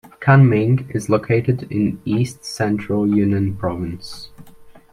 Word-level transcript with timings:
Kunming 0.19 0.95
is 0.95 1.09
located 1.09 1.67
in 1.71 2.01
east-central 2.05 3.07
Yunnan 3.15 3.55
province. 3.57 4.29